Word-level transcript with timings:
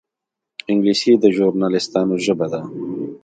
انګلیسي 0.71 1.11
د 1.19 1.25
ژورنالېستانو 1.35 2.15
ژبه 2.25 2.47
ده 2.53 2.61